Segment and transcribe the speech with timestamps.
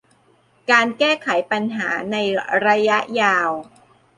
[0.71, 2.17] การแก้ไขปัญหาใน
[2.65, 3.49] ระยะยาว